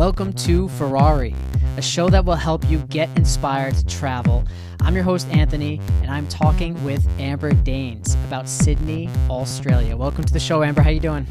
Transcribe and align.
Welcome 0.00 0.32
to 0.32 0.66
Ferrari, 0.70 1.34
a 1.76 1.82
show 1.82 2.08
that 2.08 2.24
will 2.24 2.34
help 2.34 2.66
you 2.70 2.78
get 2.86 3.14
inspired 3.18 3.74
to 3.74 3.84
travel. 3.84 4.46
I'm 4.80 4.94
your 4.94 5.04
host, 5.04 5.28
Anthony, 5.28 5.78
and 6.00 6.10
I'm 6.10 6.26
talking 6.28 6.82
with 6.84 7.06
Amber 7.20 7.52
Danes 7.52 8.14
about 8.26 8.48
Sydney, 8.48 9.10
Australia. 9.28 9.94
Welcome 9.98 10.24
to 10.24 10.32
the 10.32 10.40
show, 10.40 10.62
Amber. 10.62 10.80
How 10.80 10.88
you 10.88 11.00
doing? 11.00 11.26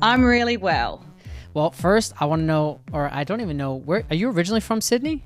I'm 0.00 0.24
really 0.24 0.56
well. 0.56 1.04
Well, 1.52 1.70
first, 1.70 2.14
I 2.18 2.24
want 2.24 2.40
to 2.40 2.46
know, 2.46 2.80
or 2.94 3.10
I 3.12 3.24
don't 3.24 3.42
even 3.42 3.58
know, 3.58 3.74
where 3.74 4.04
are 4.08 4.16
you 4.16 4.30
originally 4.30 4.62
from 4.62 4.80
Sydney? 4.80 5.22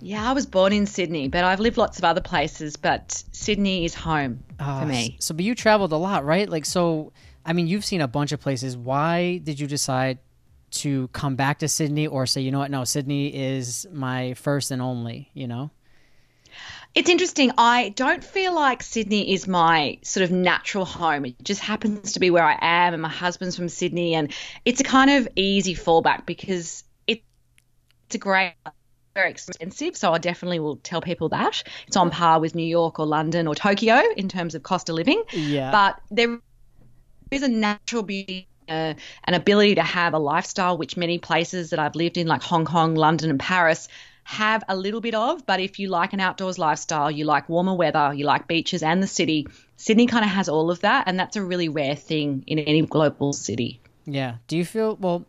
Yeah, 0.00 0.28
I 0.28 0.32
was 0.32 0.46
born 0.46 0.72
in 0.72 0.84
Sydney, 0.84 1.28
but 1.28 1.44
I've 1.44 1.60
lived 1.60 1.76
lots 1.76 1.96
of 1.96 2.02
other 2.02 2.20
places, 2.20 2.74
but 2.74 3.22
Sydney 3.30 3.84
is 3.84 3.94
home 3.94 4.42
uh, 4.58 4.80
for 4.80 4.86
me. 4.86 5.16
So, 5.20 5.32
but 5.32 5.44
you 5.44 5.54
traveled 5.54 5.92
a 5.92 5.96
lot, 5.96 6.24
right? 6.24 6.48
Like, 6.48 6.64
so, 6.64 7.12
I 7.46 7.52
mean, 7.52 7.68
you've 7.68 7.84
seen 7.84 8.00
a 8.00 8.08
bunch 8.08 8.32
of 8.32 8.40
places. 8.40 8.76
Why 8.76 9.38
did 9.38 9.60
you 9.60 9.68
decide 9.68 10.18
to 10.70 11.08
come 11.08 11.36
back 11.36 11.58
to 11.60 11.68
Sydney 11.68 12.06
or 12.06 12.26
say, 12.26 12.40
you 12.40 12.50
know 12.50 12.58
what, 12.58 12.70
no, 12.70 12.84
Sydney 12.84 13.34
is 13.34 13.86
my 13.92 14.34
first 14.34 14.70
and 14.70 14.82
only, 14.82 15.30
you 15.34 15.46
know? 15.46 15.70
It's 16.94 17.10
interesting. 17.10 17.52
I 17.58 17.90
don't 17.90 18.24
feel 18.24 18.54
like 18.54 18.82
Sydney 18.82 19.32
is 19.32 19.46
my 19.46 19.98
sort 20.02 20.24
of 20.24 20.30
natural 20.30 20.84
home. 20.84 21.26
It 21.26 21.42
just 21.42 21.60
happens 21.60 22.12
to 22.12 22.20
be 22.20 22.30
where 22.30 22.44
I 22.44 22.58
am, 22.60 22.94
and 22.94 23.02
my 23.02 23.08
husband's 23.08 23.56
from 23.56 23.68
Sydney, 23.68 24.14
and 24.14 24.32
it's 24.64 24.80
a 24.80 24.84
kind 24.84 25.10
of 25.10 25.28
easy 25.36 25.74
fallback 25.74 26.26
because 26.26 26.84
it's 27.06 27.22
a 28.14 28.18
great 28.18 28.54
very 29.14 29.30
expensive, 29.30 29.96
so 29.96 30.12
I 30.12 30.18
definitely 30.18 30.60
will 30.60 30.76
tell 30.76 31.00
people 31.00 31.28
that 31.30 31.62
it's 31.86 31.96
on 31.96 32.10
par 32.10 32.40
with 32.40 32.54
New 32.54 32.66
York 32.66 32.98
or 32.98 33.06
London 33.06 33.46
or 33.46 33.54
Tokyo 33.54 34.00
in 34.16 34.28
terms 34.28 34.54
of 34.54 34.62
cost 34.62 34.88
of 34.88 34.94
living. 34.94 35.22
Yeah. 35.32 35.70
But 35.70 36.00
there 36.10 36.38
is 37.30 37.42
a 37.42 37.48
natural 37.48 38.02
beauty 38.02 38.47
uh, 38.68 38.94
an 39.24 39.34
ability 39.34 39.76
to 39.76 39.82
have 39.82 40.14
a 40.14 40.18
lifestyle 40.18 40.76
which 40.78 40.96
many 40.96 41.18
places 41.18 41.70
that 41.70 41.78
I've 41.78 41.94
lived 41.94 42.16
in, 42.16 42.26
like 42.26 42.42
Hong 42.42 42.64
Kong, 42.64 42.94
London, 42.94 43.30
and 43.30 43.40
Paris, 43.40 43.88
have 44.24 44.62
a 44.68 44.76
little 44.76 45.00
bit 45.00 45.14
of. 45.14 45.46
But 45.46 45.60
if 45.60 45.78
you 45.78 45.88
like 45.88 46.12
an 46.12 46.20
outdoors 46.20 46.58
lifestyle, 46.58 47.10
you 47.10 47.24
like 47.24 47.48
warmer 47.48 47.74
weather, 47.74 48.12
you 48.14 48.24
like 48.24 48.46
beaches 48.46 48.82
and 48.82 49.02
the 49.02 49.06
city, 49.06 49.46
Sydney 49.76 50.06
kind 50.06 50.24
of 50.24 50.30
has 50.30 50.48
all 50.48 50.70
of 50.70 50.80
that. 50.80 51.04
And 51.06 51.18
that's 51.18 51.36
a 51.36 51.42
really 51.42 51.68
rare 51.68 51.96
thing 51.96 52.44
in 52.46 52.58
any 52.58 52.82
global 52.82 53.32
city. 53.32 53.80
Yeah. 54.04 54.36
Do 54.46 54.56
you 54.56 54.64
feel, 54.64 54.96
well, 54.96 55.24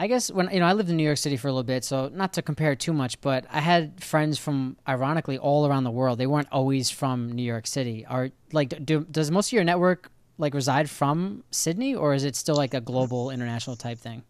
I 0.00 0.06
guess 0.06 0.32
when 0.32 0.48
you 0.50 0.60
know 0.60 0.66
I 0.66 0.72
lived 0.72 0.88
in 0.88 0.96
New 0.96 1.04
York 1.04 1.18
City 1.18 1.36
for 1.36 1.48
a 1.48 1.52
little 1.52 1.62
bit, 1.62 1.84
so 1.84 2.08
not 2.08 2.32
to 2.32 2.40
compare 2.40 2.74
too 2.74 2.94
much, 2.94 3.20
but 3.20 3.44
I 3.50 3.60
had 3.60 4.02
friends 4.02 4.38
from 4.38 4.78
ironically 4.88 5.36
all 5.36 5.66
around 5.66 5.84
the 5.84 5.90
world. 5.90 6.18
They 6.18 6.26
weren't 6.26 6.48
always 6.50 6.88
from 6.88 7.30
New 7.32 7.42
York 7.42 7.66
City. 7.66 8.06
Are 8.06 8.30
like 8.50 8.86
do, 8.86 9.04
does 9.10 9.30
most 9.30 9.48
of 9.48 9.52
your 9.52 9.64
network 9.64 10.10
like 10.40 10.54
reside 10.54 10.90
from 10.90 11.44
Sydney, 11.50 11.94
or 11.94 12.14
is 12.14 12.24
it 12.24 12.34
still 12.34 12.56
like 12.56 12.74
a 12.74 12.80
global 12.80 13.30
international 13.30 13.76
type 13.76 13.98
thing? 13.98 14.24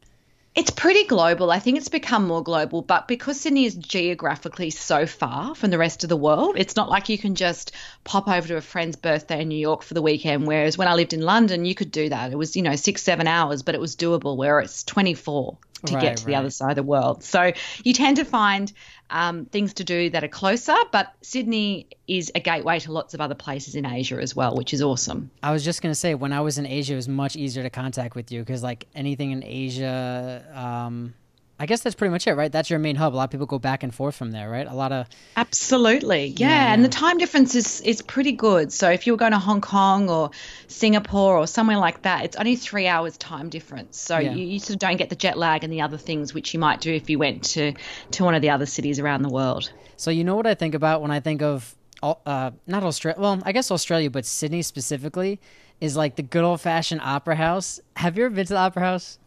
It's 0.53 0.71
pretty 0.71 1.05
global. 1.05 1.53
I 1.53 1.61
think 1.61 1.79
it's 1.79 1.89
become 1.89 2.27
more 2.27 2.43
global, 2.43 2.83
but 2.83 3.07
because 3.07 3.41
Sydney 3.41 3.67
is 3.67 3.77
geographically 3.77 4.71
so 4.71 5.07
far 5.07 5.55
from 5.55 5.71
the 5.71 5.79
rest 5.79 6.03
of 6.03 6.09
the 6.09 6.17
world, 6.17 6.57
it's 6.59 6.75
not 6.75 6.89
like 6.89 7.09
you 7.09 7.17
can 7.17 7.37
just 7.37 7.71
pop 8.03 8.27
over 8.27 8.49
to 8.49 8.57
a 8.57 8.61
friend's 8.61 8.97
birthday 8.97 9.43
in 9.43 9.49
New 9.49 9.59
York 9.59 9.85
for 9.85 9.95
the 9.95 10.03
weekend. 10.03 10.49
Whereas 10.49 10.77
when 10.77 10.89
I 10.89 10.95
lived 10.95 11.13
in 11.13 11.23
London, 11.23 11.65
you 11.65 11.77
could 11.77 11.93
do 11.93 12.09
that. 12.09 12.33
It 12.33 12.37
was, 12.37 12.57
you 12.57 12.63
know, 12.63 12.75
six, 12.75 13.01
seven 13.05 13.29
hours, 13.29 13.63
but 13.63 13.77
it 13.77 13.81
was 13.81 13.95
doable, 13.95 14.37
where 14.37 14.59
it's 14.59 14.83
24 14.83 15.57
to 15.87 15.95
right, 15.95 16.03
get 16.03 16.17
to 16.19 16.25
right. 16.25 16.33
the 16.33 16.35
other 16.37 16.51
side 16.51 16.71
of 16.71 16.77
the 16.77 16.83
world. 16.83 17.23
So 17.23 17.53
you 17.83 17.93
tend 17.93 18.17
to 18.17 18.25
find 18.25 18.73
um, 19.11 19.47
things 19.47 19.75
to 19.75 19.85
do 19.85 20.11
that 20.11 20.25
are 20.25 20.29
closer, 20.29 20.77
but 20.93 21.13
Sydney 21.23 21.89
is 22.07 22.31
a 22.35 22.41
gateway 22.41 22.79
to 22.81 22.93
lots 22.93 23.15
of 23.15 23.21
other 23.21 23.35
places 23.35 23.75
in 23.75 23.85
Asia 23.85 24.21
as 24.21 24.35
well, 24.37 24.57
which 24.57 24.73
is 24.73 24.83
awesome. 24.83 25.31
I 25.43 25.53
was 25.53 25.65
just 25.65 25.83
going 25.83 25.91
to 25.91 25.99
say, 25.99 26.15
when 26.15 26.33
I 26.33 26.41
was 26.41 26.59
in 26.59 26.67
Asia, 26.67 26.93
it 26.93 26.97
was 26.97 27.09
much 27.09 27.37
easier 27.37 27.63
to 27.63 27.71
contact 27.71 28.15
with 28.15 28.31
you 28.31 28.41
because, 28.41 28.63
like, 28.63 28.87
anything 28.95 29.33
in 29.33 29.43
Asia, 29.45 30.45
um, 30.55 31.15
I 31.61 31.67
guess 31.67 31.83
that's 31.83 31.95
pretty 31.95 32.11
much 32.11 32.27
it, 32.27 32.33
right? 32.33 32.51
That's 32.51 32.71
your 32.71 32.79
main 32.79 32.97
hub. 32.97 33.15
A 33.15 33.17
lot 33.17 33.25
of 33.25 33.31
people 33.31 33.45
go 33.45 33.59
back 33.59 33.83
and 33.83 33.95
forth 33.95 34.17
from 34.17 34.31
there, 34.31 34.49
right? 34.49 34.67
A 34.67 34.75
lot 34.75 34.93
of 34.93 35.07
absolutely, 35.37 36.29
yeah. 36.29 36.49
yeah. 36.49 36.73
And 36.73 36.83
the 36.83 36.89
time 36.89 37.19
difference 37.19 37.55
is 37.55 37.83
is 37.83 38.01
pretty 38.01 38.33
good. 38.33 38.73
So 38.73 38.91
if 38.91 39.07
you 39.07 39.13
were 39.13 39.19
going 39.19 39.33
to 39.33 39.39
Hong 39.39 39.61
Kong 39.61 40.09
or 40.09 40.31
Singapore 40.69 41.37
or 41.37 41.47
somewhere 41.47 41.77
like 41.77 42.01
that, 42.03 42.25
it's 42.25 42.37
only 42.37 42.57
three 42.57 42.87
hours 42.87 43.19
time 43.19 43.51
difference. 43.51 44.01
So 44.01 44.19
yeah. 44.19 44.33
you, 44.33 44.47
you 44.47 44.59
sort 44.59 44.71
of 44.71 44.79
don't 44.79 44.97
get 44.97 45.11
the 45.11 45.17
jet 45.17 45.37
lag 45.37 45.63
and 45.63 45.71
the 45.71 45.83
other 45.83 45.99
things 45.99 46.33
which 46.33 46.55
you 46.55 46.61
might 46.61 46.81
do 46.81 46.95
if 46.95 47.11
you 47.11 47.19
went 47.19 47.45
to 47.51 47.75
to 48.13 48.25
one 48.25 48.35
of 48.35 48.41
the 48.41 48.49
other 48.49 48.65
cities 48.65 48.99
around 48.99 49.21
the 49.21 49.29
world. 49.29 49.71
So 49.99 50.11
you 50.11 50.25
know 50.25 50.37
what 50.37 50.47
I 50.47 50.55
think 50.55 50.75
about 50.75 51.03
when 51.03 51.11
I 51.11 51.21
think 51.21 51.43
of 51.43 51.77
uh, 52.03 52.53
not 52.67 52.85
Australia. 52.85 53.21
Well, 53.21 53.43
I 53.45 53.53
guess 53.53 53.71
Australia, 53.71 54.09
but 54.09 54.25
Sydney 54.25 54.63
specifically 54.63 55.39
is 55.79 55.95
like 55.95 56.17
the 56.17 56.23
good 56.23 56.43
old 56.43 56.63
fashioned 56.63 57.03
opera 57.03 57.37
house. 57.37 57.81
Have 57.97 58.17
you 58.17 58.25
ever 58.25 58.35
been 58.35 58.47
to 58.47 58.55
the 58.55 58.59
opera 58.59 58.83
house? 58.83 59.19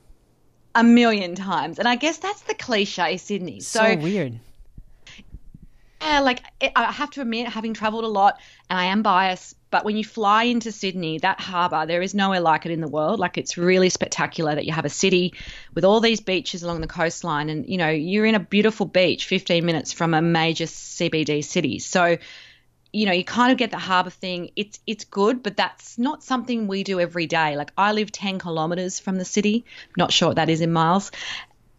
A 0.76 0.84
million 0.84 1.36
times. 1.36 1.80
And 1.80 1.88
I 1.88 1.96
guess 1.96 2.18
that's 2.18 2.42
the 2.42 2.56
cliche 2.56 3.18
Sydney. 3.18 3.60
So, 3.60 3.80
so 3.80 3.96
weird. 3.98 4.40
Yeah, 6.02 6.20
like 6.20 6.44
I 6.76 6.92
have 6.92 7.12
to 7.12 7.22
admit, 7.22 7.48
having 7.48 7.74
traveled 7.74 8.04
a 8.04 8.10
lot, 8.10 8.40
and 8.70 8.78
I 8.78 8.86
am 8.86 9.04
biased, 9.04 9.56
but 9.72 9.86
when 9.86 9.96
you 9.96 10.04
fly 10.04 10.44
into 10.44 10.72
Sydney, 10.72 11.20
that 11.20 11.40
harbour, 11.40 11.86
there 11.86 12.02
is 12.02 12.14
nowhere 12.14 12.42
like 12.42 12.66
it 12.66 12.74
in 12.74 12.82
the 12.82 12.90
world. 12.90 13.20
Like 13.20 13.38
it's 13.38 13.58
really 13.58 13.90
spectacular 13.90 14.54
that 14.54 14.66
you 14.66 14.74
have 14.74 14.84
a 14.84 14.90
city 14.90 15.34
with 15.74 15.86
all 15.86 16.02
these 16.02 16.20
beaches 16.20 16.62
along 16.62 16.82
the 16.82 16.88
coastline, 16.88 17.50
and 17.50 17.68
you 17.70 17.78
know 17.78 17.90
you're 17.90 18.26
in 18.26 18.36
a 18.36 18.40
beautiful 18.40 18.86
beach, 18.86 19.26
15 19.26 19.66
minutes 19.66 19.94
from 19.94 20.14
a 20.14 20.22
major 20.22 20.66
CBD 20.66 21.42
city. 21.42 21.80
So 21.80 22.18
you 22.94 23.08
know, 23.08 23.12
you 23.12 23.26
kind 23.26 23.52
of 23.52 23.58
get 23.58 23.72
the 23.72 23.80
harbour 23.80 24.12
thing. 24.12 24.52
It's 24.56 24.80
it's 24.86 25.04
good, 25.04 25.42
but 25.42 25.58
that's 25.58 25.98
not 25.98 26.24
something 26.24 26.68
we 26.68 26.84
do 26.84 27.00
every 27.00 27.26
day. 27.26 27.58
Like 27.58 27.72
I 27.76 27.92
live 27.92 28.12
10 28.12 28.40
kilometres 28.40 29.00
from 29.00 29.18
the 29.18 29.26
city. 29.26 29.66
Not 29.98 30.14
sure 30.14 30.30
what 30.30 30.36
that 30.36 30.50
is 30.50 30.62
in 30.62 30.72
miles. 30.72 31.12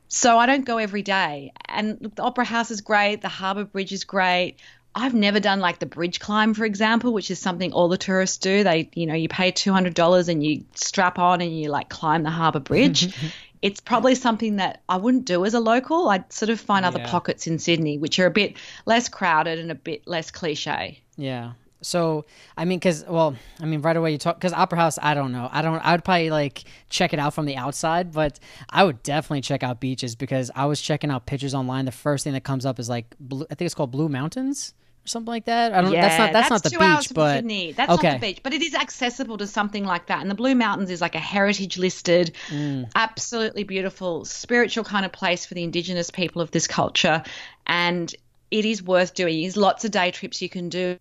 So 0.08 0.36
I 0.38 0.46
don't 0.46 0.64
go 0.64 0.78
every 0.78 1.02
day. 1.02 1.52
And 1.68 1.98
look, 2.00 2.16
the 2.16 2.22
Opera 2.22 2.44
House 2.44 2.70
is 2.70 2.80
great. 2.80 3.22
The 3.22 3.28
Harbour 3.28 3.64
Bridge 3.64 3.92
is 3.92 4.04
great. 4.04 4.56
I've 4.96 5.14
never 5.14 5.40
done 5.40 5.58
like 5.58 5.80
the 5.80 5.86
bridge 5.86 6.20
climb, 6.20 6.54
for 6.54 6.64
example, 6.64 7.12
which 7.12 7.30
is 7.30 7.38
something 7.40 7.72
all 7.72 7.88
the 7.88 7.96
tourists 7.96 8.38
do. 8.38 8.62
They, 8.62 8.90
you 8.94 9.06
know, 9.06 9.14
you 9.14 9.28
pay 9.28 9.52
two 9.52 9.72
hundred 9.72 9.94
dollars 9.94 10.28
and 10.28 10.44
you 10.44 10.64
strap 10.74 11.18
on 11.18 11.40
and 11.40 11.56
you 11.56 11.70
like 11.70 11.88
climb 11.88 12.24
the 12.24 12.30
harbour 12.30 12.60
bridge. 12.60 13.14
it's 13.62 13.80
probably 13.80 14.14
something 14.14 14.56
that 14.56 14.82
I 14.88 14.98
wouldn't 14.98 15.24
do 15.24 15.44
as 15.44 15.54
a 15.54 15.60
local. 15.60 16.08
I'd 16.08 16.32
sort 16.32 16.50
of 16.50 16.60
find 16.60 16.84
other 16.84 16.98
pockets 17.06 17.46
in 17.46 17.58
Sydney 17.58 17.98
which 17.98 18.18
are 18.18 18.26
a 18.26 18.30
bit 18.30 18.56
less 18.84 19.08
crowded 19.08 19.58
and 19.58 19.70
a 19.70 19.74
bit 19.76 20.06
less 20.06 20.30
cliche. 20.30 21.00
Yeah. 21.16 21.52
So 21.84 22.24
I 22.56 22.64
mean, 22.64 22.78
because 22.78 23.04
well, 23.06 23.36
I 23.60 23.66
mean, 23.66 23.82
right 23.82 23.96
away 23.96 24.12
you 24.12 24.18
talk 24.18 24.36
because 24.36 24.52
Opera 24.52 24.78
House. 24.78 24.98
I 25.00 25.14
don't 25.14 25.32
know. 25.32 25.48
I 25.52 25.62
don't. 25.62 25.78
I 25.78 25.92
would 25.92 26.04
probably 26.04 26.30
like 26.30 26.64
check 26.88 27.12
it 27.12 27.18
out 27.18 27.34
from 27.34 27.46
the 27.46 27.56
outside, 27.56 28.12
but 28.12 28.40
I 28.70 28.84
would 28.84 29.02
definitely 29.02 29.42
check 29.42 29.62
out 29.62 29.80
beaches 29.80 30.16
because 30.16 30.50
I 30.54 30.66
was 30.66 30.80
checking 30.80 31.10
out 31.10 31.26
pictures 31.26 31.54
online. 31.54 31.84
The 31.84 31.92
first 31.92 32.24
thing 32.24 32.32
that 32.32 32.44
comes 32.44 32.66
up 32.66 32.78
is 32.78 32.88
like 32.88 33.14
blue, 33.20 33.46
I 33.50 33.54
think 33.54 33.66
it's 33.66 33.74
called 33.74 33.90
Blue 33.90 34.08
Mountains 34.08 34.72
or 35.04 35.08
something 35.08 35.30
like 35.30 35.44
that. 35.44 35.74
I 35.74 35.82
don't. 35.82 35.92
Yeah, 35.92 36.08
that's 36.08 36.18
not. 36.18 36.32
That's, 36.32 36.48
that's 36.48 36.72
not 36.72 36.72
the 36.72 37.00
beach, 37.02 37.14
but 37.14 37.36
Sydney. 37.36 37.72
That's 37.72 37.92
okay. 37.92 38.08
not 38.08 38.20
the 38.20 38.26
beach, 38.26 38.40
but 38.42 38.54
it 38.54 38.62
is 38.62 38.74
accessible 38.74 39.36
to 39.38 39.46
something 39.46 39.84
like 39.84 40.06
that. 40.06 40.22
And 40.22 40.30
the 40.30 40.34
Blue 40.34 40.54
Mountains 40.54 40.90
is 40.90 41.00
like 41.00 41.14
a 41.14 41.20
heritage 41.20 41.76
listed, 41.76 42.34
mm. 42.48 42.90
absolutely 42.94 43.64
beautiful, 43.64 44.24
spiritual 44.24 44.84
kind 44.84 45.04
of 45.04 45.12
place 45.12 45.44
for 45.44 45.54
the 45.54 45.62
indigenous 45.62 46.10
people 46.10 46.40
of 46.40 46.50
this 46.50 46.66
culture, 46.66 47.22
and 47.66 48.14
it 48.50 48.64
is 48.64 48.82
worth 48.82 49.14
doing. 49.14 49.42
There's 49.42 49.56
lots 49.56 49.84
of 49.84 49.90
day 49.90 50.10
trips 50.10 50.40
you 50.40 50.48
can 50.48 50.68
do, 50.70 50.96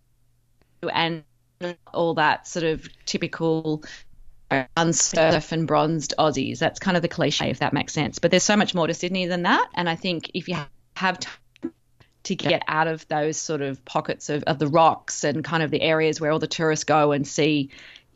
and 0.90 1.24
all 1.94 2.14
that 2.16 2.48
sort 2.48 2.66
of 2.66 2.88
typical 3.06 3.84
unsurf 4.78 5.52
and 5.52 5.68
bronzed 5.68 6.14
Aussies. 6.20 6.60
That's 6.60 6.80
kind 6.80 6.98
of 6.98 7.02
the 7.02 7.08
cliche, 7.08 7.50
if 7.50 7.60
that 7.60 7.74
makes 7.74 7.94
sense. 7.94 8.20
But 8.20 8.32
there's 8.32 8.44
so 8.44 8.58
much 8.58 8.76
more 8.76 8.88
to 8.88 8.94
Sydney 8.94 9.26
than 9.26 9.44
that, 9.44 9.68
and 9.74 9.90
I 9.90 9.96
think 9.96 10.32
if 10.34 10.48
you 10.48 10.58
have 10.96 11.20
time 11.20 11.74
to 12.24 12.36
get 12.36 12.64
out 12.68 12.88
of 12.88 13.06
those 13.10 13.36
sort 13.36 13.62
of 13.62 13.84
pockets 13.84 14.30
of, 14.30 14.44
of 14.44 14.58
the 14.58 14.68
rocks 14.68 15.26
and 15.26 15.44
kind 15.44 15.62
of 15.62 15.72
the 15.72 15.82
areas 15.82 16.22
where 16.22 16.32
all 16.32 16.40
the 16.40 16.48
tourists 16.48 16.86
go 16.86 17.12
and 17.12 17.28
see 17.28 17.70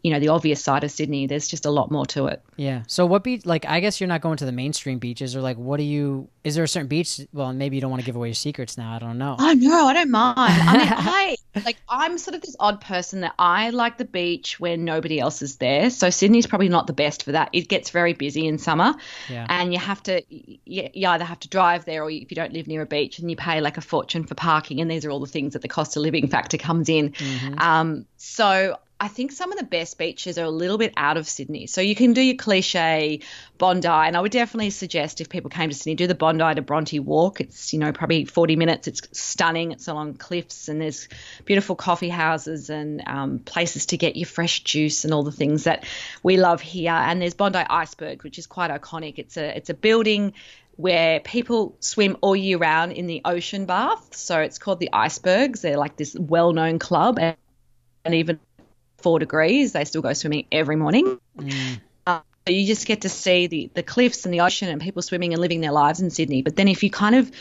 you 0.04 0.14
know 0.14 0.20
the 0.20 0.30
obvious 0.30 0.64
side 0.64 0.84
of 0.84 0.92
Sydney. 0.92 1.28
There's 1.28 1.48
just 1.48 1.66
a 1.66 1.70
lot 1.70 1.92
more 1.92 2.06
to 2.08 2.28
it. 2.28 2.42
Yeah. 2.56 2.84
So 2.88 3.06
what 3.06 3.24
beach? 3.24 3.46
Like 3.46 3.66
I 3.66 3.80
guess 3.80 4.00
you're 4.00 4.08
not 4.08 4.22
going 4.22 4.38
to 4.38 4.46
the 4.46 4.52
mainstream 4.52 5.00
beaches, 5.00 5.36
or 5.36 5.42
like 5.42 5.58
what 5.58 5.78
do 5.78 5.84
you? 5.84 6.30
Is 6.44 6.56
there 6.56 6.64
a 6.64 6.68
certain 6.68 6.88
beach? 6.88 7.20
Well, 7.34 7.52
maybe 7.52 7.76
you 7.76 7.82
don't 7.82 7.92
want 7.92 8.02
to 8.02 8.06
give 8.06 8.16
away 8.16 8.30
your 8.30 8.36
secrets 8.36 8.78
now. 8.78 8.94
I 8.94 9.00
don't 9.00 9.18
know. 9.18 9.36
Oh 9.38 9.54
no, 9.54 9.88
I 9.88 9.94
don't 9.94 10.12
mind. 10.12 10.38
I 10.38 10.78
mean, 10.78 10.88
I 10.96 11.36
like 11.68 11.78
I'm 11.90 12.18
sort 12.18 12.34
of 12.34 12.40
this 12.40 12.56
odd 12.62 12.80
person 12.80 13.22
that 13.22 13.34
I 13.38 13.72
like 13.72 13.98
the 13.98 14.06
beach 14.06 14.58
when 14.58 14.86
nobody 14.86 15.20
else 15.20 15.42
is 15.42 15.58
there. 15.58 15.90
So 15.90 16.10
Sydney's 16.10 16.48
probably 16.48 16.70
not 16.70 16.88
the 16.88 16.94
best 16.94 17.24
for 17.24 17.34
that. 17.34 17.50
It 17.52 17.68
gets 17.68 17.90
very 17.90 18.14
busy 18.14 18.48
in 18.48 18.58
summer, 18.58 18.96
yeah. 19.28 19.46
and 19.50 19.74
you 19.74 19.80
have 19.80 20.02
to 20.04 20.24
you, 20.30 20.90
you 20.94 21.08
either 21.10 21.26
have 21.26 21.42
to 21.42 21.50
drive 21.50 21.84
there, 21.84 22.04
or 22.04 22.10
if 22.10 22.32
you 22.32 22.36
don't 22.36 22.54
live 22.54 22.68
near 22.68 22.84
a 22.84 22.86
beach, 22.86 23.20
and 23.20 23.30
you 23.30 23.36
pay 23.36 23.60
like 23.60 23.76
a 23.76 23.82
fortune 23.82 24.24
for 24.24 24.34
parking. 24.34 24.80
And 24.80 24.90
these 24.90 25.04
are 25.04 25.12
all 25.12 25.20
the 25.20 25.28
things 25.28 25.54
that 25.54 25.62
the 25.62 25.68
cost 25.68 25.98
of 25.98 26.04
living 26.04 26.28
factor 26.36 26.58
comes 26.58 26.88
in. 26.88 27.12
Mm-hmm. 27.12 27.60
Um, 27.60 28.06
so 28.16 28.78
I 29.00 29.10
think 29.10 29.32
some 29.32 29.52
of 29.52 29.60
the 29.60 29.64
best 29.64 30.00
beaches 30.00 30.40
are 30.40 30.46
a 30.46 30.50
little 30.50 30.80
bit 30.80 30.92
out 30.98 31.18
of 31.18 31.28
Sydney. 31.28 31.68
So 31.68 31.82
you 31.82 31.94
can 31.94 32.14
do 32.14 32.22
your 32.22 32.36
cliche 32.36 33.20
Bondi, 33.60 33.88
and 33.88 34.18
I 34.18 34.20
would 34.20 34.32
definitely 34.32 34.72
suggest 34.72 35.22
if 35.22 35.30
people 35.30 35.52
came 35.52 35.70
to 35.70 35.76
Sydney, 35.76 35.94
do 35.94 36.08
the 36.08 36.16
Bondi 36.16 36.56
to 36.56 36.62
Bronte 36.64 37.00
walk. 37.00 37.40
It's, 37.40 37.74
you 37.74 37.80
know, 37.80 37.92
probably 37.92 38.26
40 38.26 38.56
minutes. 38.56 38.88
It's 38.88 39.02
stunning. 39.12 39.72
It's 39.72 39.88
along 39.88 40.16
cliffs, 40.16 40.68
and 40.68 40.82
there's 40.82 41.10
beautiful 41.46 41.76
coffee 41.76 42.10
houses 42.10 42.72
and 42.72 43.04
um, 43.06 43.40
places 43.40 43.86
to 43.88 43.98
get 43.98 44.16
your 44.16 44.26
fresh 44.26 44.64
juice 44.64 45.06
and 45.06 45.14
all 45.14 45.24
the 45.24 45.32
things 45.32 45.66
that 45.66 45.86
we 46.24 46.38
love 46.38 46.62
here. 46.62 46.92
And 46.92 47.22
there's 47.22 47.36
Bondi 47.36 47.60
Iceberg, 47.60 48.24
which 48.24 48.40
is 48.40 48.48
quite 48.48 48.72
iconic. 48.72 49.20
It's 49.20 49.38
a, 49.38 49.56
it's 49.56 49.70
a 49.70 49.76
building 49.76 50.34
where 50.76 51.20
people 51.20 51.76
swim 51.82 52.18
all 52.22 52.36
year 52.36 52.58
round 52.58 52.94
in 52.94 53.06
the 53.06 53.22
ocean 53.26 53.66
bath. 53.66 54.16
So 54.16 54.40
it's 54.40 54.58
called 54.58 54.80
the 54.80 54.90
Icebergs. 54.92 55.62
They're 55.62 55.78
like 55.78 55.98
this 55.98 56.16
well 56.16 56.52
known 56.54 56.80
club. 56.80 57.20
And, 57.20 57.36
and 58.06 58.16
even 58.16 58.40
four 58.98 59.20
degrees, 59.20 59.72
they 59.72 59.86
still 59.86 60.02
go 60.02 60.14
swimming 60.14 60.46
every 60.52 60.76
morning. 60.76 61.20
Mm. 61.38 61.82
Uh, 62.06 62.22
you 62.48 62.66
just 62.66 62.88
get 62.88 63.02
to 63.02 63.10
see 63.10 63.48
the, 63.48 63.70
the 63.74 63.84
cliffs 63.84 64.26
and 64.26 64.34
the 64.34 64.42
ocean 64.42 64.70
and 64.70 64.82
people 64.82 65.02
swimming 65.02 65.34
and 65.34 65.42
living 65.42 65.62
their 65.62 65.72
lives 65.72 66.00
in 66.00 66.10
Sydney. 66.10 66.42
But 66.42 66.56
then 66.56 66.68
if 66.68 66.84
you 66.84 66.90
kind 66.90 67.16
of 67.16 67.32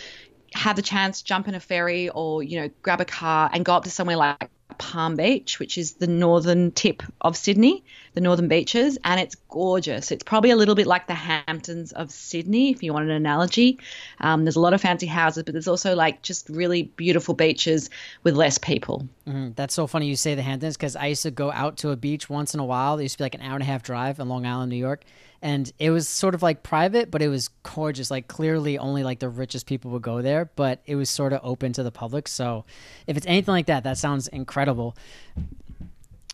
have 0.52 0.76
the 0.76 0.82
chance, 0.82 1.22
jump 1.22 1.48
in 1.48 1.54
a 1.54 1.60
ferry 1.60 2.08
or, 2.08 2.42
you 2.42 2.60
know, 2.60 2.70
grab 2.82 3.00
a 3.00 3.04
car 3.04 3.50
and 3.52 3.64
go 3.64 3.74
up 3.74 3.84
to 3.84 3.90
somewhere 3.90 4.16
like 4.16 4.50
Palm 4.78 5.16
Beach, 5.16 5.58
which 5.58 5.78
is 5.78 5.94
the 5.94 6.06
northern 6.06 6.70
tip 6.72 7.02
of 7.20 7.36
Sydney, 7.36 7.84
the 8.14 8.20
northern 8.20 8.48
beaches, 8.48 8.98
and 9.04 9.20
it's 9.20 9.34
gorgeous. 9.48 10.10
It's 10.10 10.22
probably 10.22 10.50
a 10.50 10.56
little 10.56 10.74
bit 10.74 10.86
like 10.86 11.06
the 11.06 11.14
Hamptons 11.14 11.92
of 11.92 12.10
Sydney, 12.10 12.70
if 12.70 12.82
you 12.82 12.92
want 12.92 13.04
an 13.04 13.10
analogy. 13.10 13.78
Um, 14.20 14.44
there's 14.44 14.56
a 14.56 14.60
lot 14.60 14.74
of 14.74 14.80
fancy 14.80 15.06
houses, 15.06 15.42
but 15.44 15.52
there's 15.52 15.68
also 15.68 15.94
like 15.94 16.22
just 16.22 16.48
really 16.48 16.84
beautiful 16.84 17.34
beaches 17.34 17.90
with 18.22 18.34
less 18.34 18.58
people. 18.58 19.08
Mm, 19.26 19.54
that's 19.56 19.74
so 19.74 19.86
funny 19.86 20.06
you 20.06 20.16
say 20.16 20.34
the 20.34 20.42
Hamptons 20.42 20.76
because 20.76 20.96
I 20.96 21.06
used 21.06 21.22
to 21.22 21.30
go 21.30 21.50
out 21.52 21.76
to 21.78 21.90
a 21.90 21.96
beach 21.96 22.30
once 22.30 22.54
in 22.54 22.60
a 22.60 22.64
while. 22.64 22.98
It 22.98 23.04
used 23.04 23.14
to 23.14 23.18
be 23.18 23.24
like 23.24 23.34
an 23.34 23.42
hour 23.42 23.54
and 23.54 23.62
a 23.62 23.66
half 23.66 23.82
drive 23.82 24.18
in 24.18 24.28
Long 24.28 24.46
Island, 24.46 24.70
New 24.70 24.76
York 24.76 25.04
and 25.42 25.72
it 25.78 25.90
was 25.90 26.08
sort 26.08 26.34
of 26.34 26.42
like 26.42 26.64
private, 26.64 27.10
but 27.10 27.22
it 27.22 27.28
was 27.28 27.48
gorgeous. 27.62 28.10
Like 28.10 28.26
clearly, 28.26 28.78
only 28.78 29.04
like 29.04 29.20
the 29.20 29.28
richest 29.28 29.66
people 29.66 29.92
would 29.92 30.02
go 30.02 30.20
there, 30.20 30.50
but 30.56 30.80
it 30.86 30.96
was 30.96 31.08
sort 31.08 31.32
of 31.32 31.40
open 31.44 31.72
to 31.74 31.84
the 31.84 31.92
public. 31.92 32.26
So, 32.26 32.64
if 33.06 33.16
it's 33.16 33.26
anything 33.26 33.52
like 33.52 33.66
that, 33.66 33.84
that 33.84 33.96
sounds 33.96 34.26
incredible. 34.26 34.65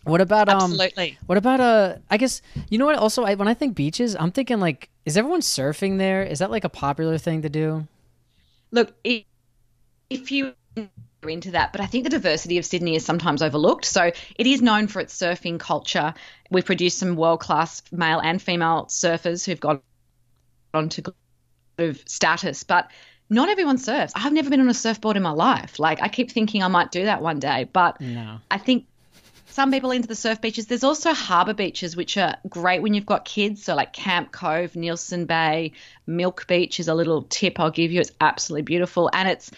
What 0.03 0.21
about 0.21 0.49
um? 0.49 0.71
Absolutely. 0.71 1.17
What 1.25 1.37
about 1.37 1.59
uh? 1.59 1.95
I 2.09 2.17
guess 2.17 2.41
you 2.69 2.77
know 2.77 2.85
what. 2.85 2.97
Also, 2.97 3.23
I, 3.23 3.35
when 3.35 3.47
I 3.47 3.53
think 3.53 3.75
beaches, 3.75 4.15
I'm 4.15 4.31
thinking 4.31 4.59
like, 4.59 4.89
is 5.05 5.17
everyone 5.17 5.41
surfing 5.41 5.97
there? 5.97 6.23
Is 6.23 6.39
that 6.39 6.51
like 6.51 6.63
a 6.63 6.69
popular 6.69 7.17
thing 7.17 7.41
to 7.43 7.49
do? 7.49 7.87
Look, 8.71 8.93
if 9.03 10.31
you 10.31 10.53
into 11.29 11.51
that. 11.51 11.71
But 11.71 11.81
I 11.81 11.85
think 11.85 12.03
the 12.03 12.09
diversity 12.09 12.57
of 12.57 12.65
Sydney 12.65 12.95
is 12.95 13.05
sometimes 13.05 13.41
overlooked. 13.41 13.85
So 13.85 14.11
it 14.35 14.47
is 14.47 14.61
known 14.61 14.87
for 14.87 14.99
its 14.99 15.17
surfing 15.17 15.59
culture. 15.59 16.13
We've 16.51 16.65
produced 16.65 16.99
some 16.99 17.15
world 17.15 17.39
class 17.39 17.81
male 17.91 18.19
and 18.19 18.41
female 18.41 18.87
surfers 18.89 19.45
who've 19.45 19.59
gone 19.59 19.81
on 20.73 20.89
to 20.89 21.13
of 21.79 22.01
status, 22.05 22.63
but 22.63 22.91
not 23.33 23.49
everyone 23.49 23.77
surfs. 23.77 24.13
I've 24.15 24.33
never 24.33 24.49
been 24.49 24.61
on 24.61 24.69
a 24.69 24.73
surfboard 24.73 25.17
in 25.17 25.23
my 25.23 25.31
life. 25.31 25.79
Like 25.79 26.01
I 26.01 26.07
keep 26.07 26.31
thinking 26.31 26.63
I 26.63 26.67
might 26.67 26.91
do 26.91 27.05
that 27.05 27.21
one 27.21 27.39
day, 27.39 27.67
but 27.71 27.99
no. 27.99 28.39
I 28.49 28.57
think 28.57 28.85
some 29.53 29.71
people 29.71 29.91
into 29.91 30.07
the 30.07 30.15
surf 30.15 30.41
beaches. 30.41 30.65
There's 30.65 30.83
also 30.83 31.13
harbour 31.13 31.53
beaches, 31.53 31.95
which 31.95 32.17
are 32.17 32.37
great 32.49 32.81
when 32.81 32.95
you've 32.95 33.05
got 33.05 33.23
kids. 33.23 33.63
So, 33.63 33.75
like 33.75 33.93
Camp 33.93 34.31
Cove, 34.31 34.75
Nielsen 34.75 35.25
Bay, 35.25 35.73
Milk 36.07 36.47
Beach 36.47 36.79
is 36.79 36.87
a 36.87 36.95
little 36.95 37.23
tip 37.23 37.59
I'll 37.59 37.69
give 37.69 37.91
you. 37.91 38.01
It's 38.01 38.11
absolutely 38.19 38.63
beautiful. 38.63 39.11
And 39.13 39.29
it's 39.29 39.51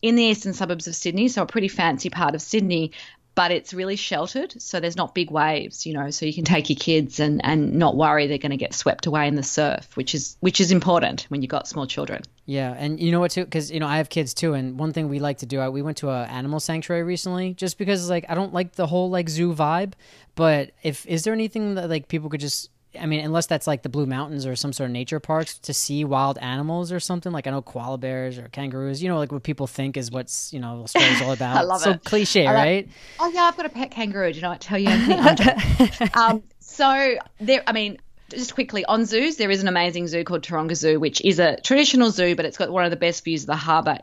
in 0.00 0.16
the 0.16 0.24
eastern 0.24 0.54
suburbs 0.54 0.88
of 0.88 0.96
Sydney, 0.96 1.28
so 1.28 1.42
a 1.42 1.46
pretty 1.46 1.68
fancy 1.68 2.08
part 2.08 2.34
of 2.34 2.42
Sydney, 2.42 2.92
but 3.34 3.50
it's 3.50 3.72
really 3.72 3.96
sheltered, 3.96 4.60
so 4.60 4.78
there's 4.78 4.96
not 4.96 5.14
big 5.14 5.30
waves, 5.30 5.86
you 5.86 5.94
know, 5.94 6.10
so 6.10 6.26
you 6.26 6.34
can 6.34 6.44
take 6.44 6.68
your 6.68 6.76
kids 6.76 7.18
and, 7.18 7.40
and 7.44 7.74
not 7.74 7.96
worry 7.96 8.26
they're 8.26 8.38
going 8.38 8.50
to 8.50 8.56
get 8.56 8.74
swept 8.74 9.06
away 9.06 9.26
in 9.26 9.36
the 9.36 9.42
surf, 9.42 9.88
which 9.96 10.14
is 10.14 10.36
which 10.40 10.60
is 10.60 10.70
important 10.70 11.22
when 11.28 11.40
you've 11.40 11.50
got 11.50 11.66
small 11.66 11.86
children. 11.86 12.22
Yeah, 12.44 12.74
and 12.76 13.00
you 13.00 13.10
know 13.12 13.20
what 13.20 13.30
too, 13.30 13.44
because 13.44 13.70
you 13.70 13.80
know 13.80 13.86
I 13.86 13.96
have 13.96 14.08
kids 14.08 14.34
too, 14.34 14.52
and 14.54 14.78
one 14.78 14.92
thing 14.92 15.08
we 15.08 15.18
like 15.18 15.38
to 15.38 15.46
do, 15.46 15.60
I, 15.60 15.68
we 15.68 15.80
went 15.80 15.96
to 15.98 16.10
a 16.10 16.24
animal 16.24 16.60
sanctuary 16.60 17.04
recently, 17.04 17.54
just 17.54 17.78
because 17.78 18.10
like 18.10 18.26
I 18.28 18.34
don't 18.34 18.52
like 18.52 18.72
the 18.72 18.86
whole 18.86 19.08
like 19.08 19.28
zoo 19.28 19.54
vibe, 19.54 19.92
but 20.34 20.72
if 20.82 21.06
is 21.06 21.24
there 21.24 21.32
anything 21.32 21.76
that 21.76 21.88
like 21.88 22.08
people 22.08 22.28
could 22.28 22.40
just 22.40 22.68
I 23.00 23.06
mean, 23.06 23.20
unless 23.24 23.46
that's 23.46 23.66
like 23.66 23.82
the 23.82 23.88
Blue 23.88 24.06
Mountains 24.06 24.44
or 24.46 24.54
some 24.54 24.72
sort 24.72 24.90
of 24.90 24.92
nature 24.92 25.18
parks 25.18 25.58
to 25.58 25.72
see 25.72 26.04
wild 26.04 26.38
animals 26.38 26.92
or 26.92 27.00
something. 27.00 27.32
Like 27.32 27.46
I 27.46 27.50
know 27.50 27.62
koala 27.62 27.98
bears 27.98 28.38
or 28.38 28.48
kangaroos. 28.48 29.02
You 29.02 29.08
know, 29.08 29.18
like 29.18 29.32
what 29.32 29.42
people 29.42 29.66
think 29.66 29.96
is 29.96 30.10
what's 30.10 30.52
you 30.52 30.60
know 30.60 30.82
Australia's 30.82 31.22
all 31.22 31.32
about. 31.32 31.56
I 31.56 31.62
love 31.62 31.80
so 31.80 31.90
it. 31.92 32.04
cliche, 32.04 32.46
right? 32.46 32.88
Oh 33.18 33.28
yeah, 33.28 33.42
I've 33.42 33.56
got 33.56 33.66
a 33.66 33.70
pet 33.70 33.90
kangaroo. 33.90 34.32
Do 34.32 34.36
you 34.36 34.42
know? 34.42 34.50
I 34.50 34.56
tell 34.56 34.78
you 34.78 34.90
um, 36.14 36.42
so 36.60 37.16
there. 37.40 37.62
I 37.66 37.72
mean, 37.72 37.98
just 38.28 38.54
quickly 38.54 38.84
on 38.84 39.06
zoos, 39.06 39.36
there 39.36 39.50
is 39.50 39.62
an 39.62 39.68
amazing 39.68 40.08
zoo 40.08 40.24
called 40.24 40.42
Taronga 40.42 40.74
Zoo, 40.76 41.00
which 41.00 41.20
is 41.22 41.38
a 41.38 41.56
traditional 41.60 42.10
zoo, 42.10 42.36
but 42.36 42.44
it's 42.44 42.58
got 42.58 42.70
one 42.70 42.84
of 42.84 42.90
the 42.90 42.96
best 42.96 43.24
views 43.24 43.42
of 43.42 43.46
the 43.48 43.56
harbour 43.56 43.98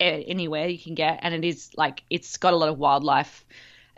anywhere 0.00 0.66
you 0.66 0.78
can 0.78 0.94
get, 0.94 1.20
and 1.22 1.34
it 1.34 1.44
is 1.44 1.70
like 1.76 2.02
it's 2.10 2.36
got 2.36 2.52
a 2.52 2.56
lot 2.56 2.68
of 2.68 2.78
wildlife 2.78 3.44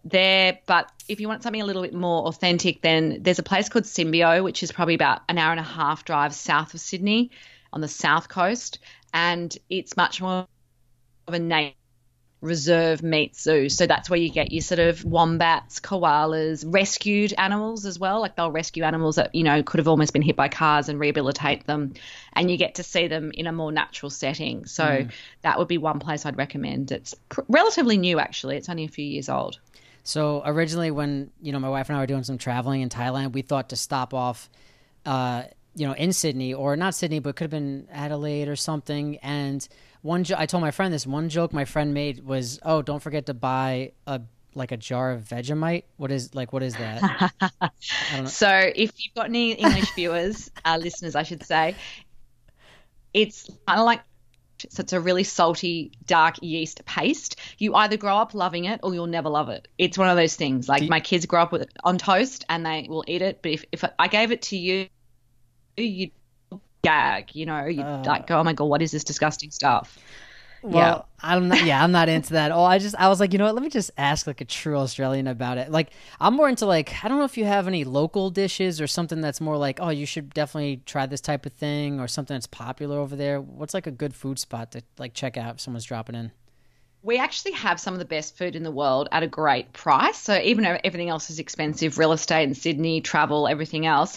there. 0.04 0.58
But 0.66 0.90
if 1.08 1.20
you 1.20 1.28
want 1.28 1.42
something 1.42 1.62
a 1.62 1.64
little 1.64 1.82
bit 1.82 1.94
more 1.94 2.26
authentic, 2.26 2.82
then 2.82 3.18
there's 3.22 3.38
a 3.38 3.42
place 3.42 3.68
called 3.68 3.84
Symbio, 3.84 4.42
which 4.42 4.62
is 4.62 4.72
probably 4.72 4.94
about 4.94 5.22
an 5.28 5.38
hour 5.38 5.50
and 5.50 5.60
a 5.60 5.64
half 5.64 6.04
drive 6.04 6.34
south 6.34 6.74
of 6.74 6.80
Sydney 6.80 7.30
on 7.72 7.80
the 7.80 7.88
south 7.88 8.28
coast. 8.28 8.78
And 9.12 9.56
it's 9.70 9.96
much 9.96 10.20
more 10.20 10.46
of 11.26 11.34
a 11.34 11.38
nature 11.38 11.74
reserve 12.44 13.02
meet 13.02 13.34
zoo. 13.34 13.68
So 13.68 13.86
that's 13.86 14.10
where 14.10 14.18
you 14.18 14.30
get 14.30 14.52
your 14.52 14.60
sort 14.60 14.78
of 14.78 15.04
wombats, 15.04 15.80
koalas, 15.80 16.64
rescued 16.66 17.32
animals 17.36 17.86
as 17.86 17.98
well. 17.98 18.20
Like 18.20 18.36
they'll 18.36 18.50
rescue 18.50 18.84
animals 18.84 19.16
that, 19.16 19.34
you 19.34 19.42
know, 19.42 19.62
could 19.62 19.78
have 19.78 19.88
almost 19.88 20.12
been 20.12 20.22
hit 20.22 20.36
by 20.36 20.48
cars 20.48 20.88
and 20.88 21.00
rehabilitate 21.00 21.66
them. 21.66 21.94
And 22.34 22.50
you 22.50 22.56
get 22.56 22.76
to 22.76 22.82
see 22.82 23.08
them 23.08 23.32
in 23.32 23.46
a 23.46 23.52
more 23.52 23.72
natural 23.72 24.10
setting. 24.10 24.66
So 24.66 24.84
mm. 24.84 25.10
that 25.42 25.58
would 25.58 25.68
be 25.68 25.78
one 25.78 25.98
place 25.98 26.26
I'd 26.26 26.36
recommend. 26.36 26.92
It's 26.92 27.14
pr- 27.30 27.40
relatively 27.48 27.96
new, 27.96 28.20
actually. 28.20 28.56
It's 28.58 28.68
only 28.68 28.84
a 28.84 28.88
few 28.88 29.06
years 29.06 29.28
old. 29.28 29.58
So 30.04 30.42
originally, 30.44 30.90
when 30.90 31.30
you 31.40 31.50
know 31.50 31.58
my 31.58 31.70
wife 31.70 31.88
and 31.88 31.96
I 31.96 32.00
were 32.00 32.06
doing 32.06 32.24
some 32.24 32.38
traveling 32.38 32.82
in 32.82 32.90
Thailand, 32.90 33.32
we 33.32 33.42
thought 33.42 33.70
to 33.70 33.76
stop 33.76 34.12
off, 34.12 34.50
uh, 35.06 35.44
you 35.74 35.86
know, 35.86 35.94
in 35.94 36.12
Sydney 36.12 36.52
or 36.52 36.76
not 36.76 36.94
Sydney, 36.94 37.18
but 37.18 37.36
could 37.36 37.44
have 37.44 37.50
been 37.50 37.88
Adelaide 37.90 38.48
or 38.48 38.54
something. 38.54 39.16
And 39.22 39.66
one, 40.02 40.22
jo- 40.22 40.36
I 40.38 40.44
told 40.44 40.60
my 40.60 40.70
friend 40.70 40.92
this 40.92 41.06
one 41.06 41.30
joke 41.30 41.54
my 41.54 41.64
friend 41.64 41.94
made 41.94 42.22
was, 42.22 42.60
"Oh, 42.62 42.82
don't 42.82 43.00
forget 43.00 43.26
to 43.26 43.34
buy 43.34 43.92
a 44.06 44.20
like 44.54 44.72
a 44.72 44.76
jar 44.76 45.10
of 45.10 45.22
Vegemite. 45.22 45.84
What 45.96 46.12
is 46.12 46.34
like 46.34 46.52
what 46.52 46.62
is 46.62 46.74
that?" 46.76 47.32
so 48.26 48.48
if 48.76 48.92
you've 48.98 49.14
got 49.14 49.26
any 49.26 49.52
English 49.52 49.90
viewers, 49.94 50.50
uh, 50.66 50.76
listeners, 50.78 51.16
I 51.16 51.22
should 51.22 51.42
say, 51.42 51.76
it's 53.14 53.48
kind 53.66 53.80
of 53.80 53.86
like 53.86 54.02
so 54.70 54.80
it's 54.80 54.92
a 54.92 55.00
really 55.00 55.24
salty, 55.24 55.92
dark 56.06 56.36
yeast 56.42 56.84
paste. 56.86 57.36
You 57.58 57.74
either 57.74 57.96
grow 57.96 58.16
up 58.16 58.34
loving 58.34 58.64
it 58.64 58.80
or 58.82 58.94
you'll 58.94 59.06
never 59.06 59.28
love 59.28 59.48
it. 59.48 59.68
It's 59.78 59.96
one 59.98 60.08
of 60.08 60.16
those 60.16 60.36
things. 60.36 60.68
Like 60.68 60.82
you- 60.82 60.88
my 60.88 61.00
kids 61.00 61.26
grow 61.26 61.42
up 61.42 61.52
with 61.52 61.62
it 61.62 61.70
on 61.82 61.98
toast 61.98 62.44
and 62.48 62.64
they 62.64 62.86
will 62.88 63.04
eat 63.06 63.22
it. 63.22 63.40
But 63.42 63.52
if, 63.52 63.64
if 63.72 63.84
I 63.98 64.08
gave 64.08 64.32
it 64.32 64.42
to 64.42 64.56
you, 64.56 64.88
you'd 65.76 66.12
gag, 66.82 67.34
you 67.34 67.46
know, 67.46 67.64
you'd 67.64 67.84
uh, 67.84 68.02
like 68.06 68.26
go, 68.26 68.38
oh 68.38 68.44
my 68.44 68.52
God, 68.52 68.66
what 68.66 68.82
is 68.82 68.92
this 68.92 69.04
disgusting 69.04 69.50
stuff? 69.50 69.98
Well, 70.64 71.06
yeah. 71.20 71.28
I'm 71.28 71.48
not. 71.48 71.62
Yeah, 71.62 71.84
I'm 71.84 71.92
not 71.92 72.08
into 72.08 72.32
that. 72.32 72.50
Oh, 72.50 72.64
I 72.64 72.78
just 72.78 72.94
I 72.98 73.08
was 73.08 73.20
like, 73.20 73.34
you 73.34 73.38
know 73.38 73.44
what? 73.44 73.54
Let 73.54 73.62
me 73.62 73.68
just 73.68 73.90
ask 73.98 74.26
like 74.26 74.40
a 74.40 74.46
true 74.46 74.78
Australian 74.78 75.26
about 75.26 75.58
it. 75.58 75.70
Like, 75.70 75.90
I'm 76.18 76.34
more 76.34 76.48
into 76.48 76.64
like 76.64 77.04
I 77.04 77.08
don't 77.08 77.18
know 77.18 77.24
if 77.24 77.36
you 77.36 77.44
have 77.44 77.68
any 77.68 77.84
local 77.84 78.30
dishes 78.30 78.80
or 78.80 78.86
something 78.86 79.20
that's 79.20 79.42
more 79.42 79.58
like, 79.58 79.78
oh, 79.82 79.90
you 79.90 80.06
should 80.06 80.32
definitely 80.32 80.80
try 80.86 81.04
this 81.04 81.20
type 81.20 81.44
of 81.44 81.52
thing 81.52 82.00
or 82.00 82.08
something 82.08 82.34
that's 82.34 82.46
popular 82.46 82.98
over 82.98 83.14
there. 83.14 83.42
What's 83.42 83.74
like 83.74 83.86
a 83.86 83.90
good 83.90 84.14
food 84.14 84.38
spot 84.38 84.72
to 84.72 84.82
like 84.96 85.12
check 85.12 85.36
out 85.36 85.56
if 85.56 85.60
someone's 85.60 85.84
dropping 85.84 86.14
in? 86.14 86.32
we 87.04 87.18
actually 87.18 87.52
have 87.52 87.78
some 87.78 87.92
of 87.92 87.98
the 87.98 88.06
best 88.06 88.36
food 88.38 88.56
in 88.56 88.62
the 88.62 88.70
world 88.70 89.10
at 89.12 89.22
a 89.22 89.26
great 89.26 89.74
price. 89.74 90.16
So 90.16 90.40
even 90.40 90.64
though 90.64 90.78
everything 90.82 91.10
else 91.10 91.28
is 91.28 91.38
expensive, 91.38 91.98
real 91.98 92.12
estate 92.12 92.44
in 92.44 92.54
Sydney, 92.54 93.02
travel, 93.02 93.46
everything 93.46 93.84
else, 93.84 94.16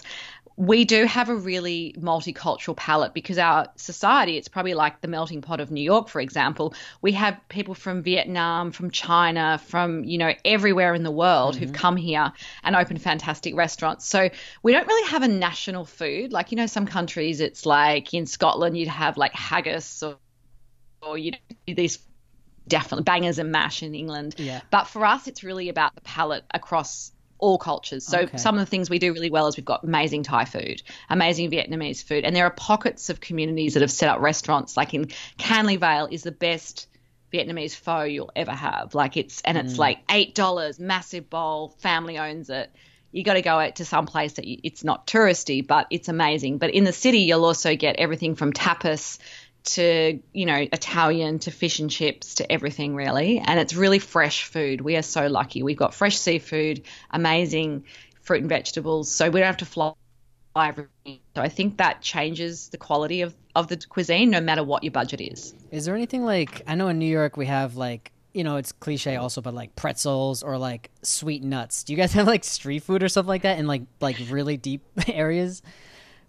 we 0.58 0.84
do 0.84 1.04
have 1.04 1.28
a 1.28 1.36
really 1.36 1.94
multicultural 1.96 2.76
palette 2.76 3.14
because 3.14 3.38
our 3.38 3.68
society, 3.76 4.36
it's 4.36 4.48
probably 4.48 4.74
like 4.74 5.00
the 5.00 5.06
melting 5.06 5.40
pot 5.40 5.60
of 5.60 5.70
New 5.70 5.80
York, 5.80 6.08
for 6.08 6.20
example. 6.20 6.74
We 7.00 7.12
have 7.12 7.40
people 7.48 7.74
from 7.74 8.02
Vietnam, 8.02 8.72
from 8.72 8.90
China, 8.90 9.60
from, 9.68 10.02
you 10.02 10.18
know, 10.18 10.32
everywhere 10.44 10.94
in 10.94 11.04
the 11.04 11.12
world 11.12 11.54
mm-hmm. 11.54 11.66
who've 11.66 11.72
come 11.72 11.96
here 11.96 12.32
and 12.64 12.74
opened 12.74 13.00
fantastic 13.00 13.54
restaurants. 13.54 14.04
So 14.08 14.30
we 14.64 14.72
don't 14.72 14.84
really 14.84 15.08
have 15.10 15.22
a 15.22 15.28
national 15.28 15.84
food. 15.84 16.32
Like, 16.32 16.50
you 16.50 16.56
know, 16.56 16.66
some 16.66 16.86
countries, 16.86 17.40
it's 17.40 17.64
like 17.64 18.12
in 18.12 18.26
Scotland, 18.26 18.76
you'd 18.76 18.88
have 18.88 19.16
like 19.16 19.34
haggis 19.34 20.02
or, 20.02 20.16
or 21.00 21.16
you 21.16 21.30
know, 21.30 21.38
these 21.68 22.00
definitely 22.66 23.04
bangers 23.04 23.38
and 23.38 23.52
mash 23.52 23.84
in 23.84 23.94
England. 23.94 24.34
Yeah. 24.38 24.60
But 24.72 24.88
for 24.88 25.04
us, 25.04 25.28
it's 25.28 25.44
really 25.44 25.68
about 25.68 25.94
the 25.94 26.00
palette 26.00 26.44
across 26.52 27.12
all 27.38 27.58
cultures. 27.58 28.04
So 28.06 28.20
okay. 28.20 28.36
some 28.36 28.56
of 28.56 28.60
the 28.60 28.66
things 28.66 28.90
we 28.90 28.98
do 28.98 29.12
really 29.12 29.30
well 29.30 29.46
is 29.46 29.56
we've 29.56 29.64
got 29.64 29.84
amazing 29.84 30.22
Thai 30.22 30.44
food, 30.44 30.82
amazing 31.08 31.50
Vietnamese 31.50 32.02
food, 32.02 32.24
and 32.24 32.34
there 32.34 32.44
are 32.44 32.50
pockets 32.50 33.10
of 33.10 33.20
communities 33.20 33.74
that 33.74 33.80
have 33.80 33.90
set 33.90 34.08
up 34.08 34.20
restaurants. 34.20 34.76
Like 34.76 34.94
in 34.94 35.06
Canley 35.38 35.78
Vale 35.78 36.08
is 36.10 36.22
the 36.22 36.32
best 36.32 36.88
Vietnamese 37.32 37.74
pho 37.74 38.02
you'll 38.02 38.32
ever 38.34 38.52
have. 38.52 38.94
Like 38.94 39.16
it's 39.16 39.40
and 39.42 39.56
it's 39.58 39.74
mm. 39.74 39.78
like 39.78 39.98
eight 40.10 40.34
dollars, 40.34 40.78
massive 40.78 41.28
bowl, 41.30 41.68
family 41.78 42.18
owns 42.18 42.50
it. 42.50 42.70
You 43.10 43.24
got 43.24 43.34
to 43.34 43.42
go 43.42 43.58
out 43.58 43.76
to 43.76 43.86
some 43.86 44.04
place 44.04 44.34
that 44.34 44.46
you, 44.46 44.58
it's 44.62 44.84
not 44.84 45.06
touristy, 45.06 45.66
but 45.66 45.86
it's 45.90 46.08
amazing. 46.08 46.58
But 46.58 46.70
in 46.70 46.84
the 46.84 46.92
city, 46.92 47.20
you'll 47.20 47.44
also 47.44 47.74
get 47.74 47.96
everything 47.96 48.34
from 48.34 48.52
tapas 48.52 49.18
to 49.64 50.20
you 50.32 50.46
know 50.46 50.66
Italian 50.72 51.38
to 51.40 51.50
fish 51.50 51.78
and 51.78 51.90
chips 51.90 52.36
to 52.36 52.50
everything 52.50 52.94
really, 52.94 53.38
and 53.38 53.60
it's 53.60 53.74
really 53.74 53.98
fresh 53.98 54.44
food. 54.44 54.80
We 54.80 54.96
are 54.96 55.02
so 55.02 55.26
lucky. 55.26 55.62
We've 55.62 55.76
got 55.76 55.94
fresh 55.94 56.18
seafood, 56.18 56.82
amazing 57.10 57.84
fruit 58.20 58.40
and 58.40 58.48
vegetables, 58.48 59.10
so 59.10 59.30
we 59.30 59.40
don't 59.40 59.46
have 59.46 59.56
to 59.58 59.66
fly 59.66 59.94
everything. 60.56 61.20
So 61.34 61.42
I 61.42 61.48
think 61.48 61.78
that 61.78 62.02
changes 62.02 62.68
the 62.68 62.78
quality 62.78 63.22
of, 63.22 63.34
of 63.54 63.68
the 63.68 63.76
cuisine 63.76 64.30
no 64.30 64.40
matter 64.40 64.64
what 64.64 64.82
your 64.82 64.90
budget 64.90 65.20
is. 65.20 65.54
Is 65.70 65.84
there 65.84 65.94
anything 65.94 66.24
like 66.24 66.62
I 66.66 66.74
know 66.74 66.88
in 66.88 66.98
New 66.98 67.06
York 67.06 67.36
we 67.36 67.46
have 67.46 67.76
like 67.76 68.12
you 68.32 68.44
know 68.44 68.56
it's 68.56 68.72
cliche 68.72 69.16
also, 69.16 69.40
but 69.40 69.54
like 69.54 69.74
pretzels 69.76 70.42
or 70.42 70.58
like 70.58 70.90
sweet 71.02 71.42
nuts. 71.42 71.84
Do 71.84 71.92
you 71.92 71.96
guys 71.96 72.12
have 72.14 72.26
like 72.26 72.44
street 72.44 72.82
food 72.82 73.02
or 73.02 73.08
stuff 73.08 73.26
like 73.26 73.42
that 73.42 73.58
in 73.58 73.66
like 73.66 73.82
like 74.00 74.16
really 74.30 74.56
deep 74.56 74.82
areas? 75.08 75.62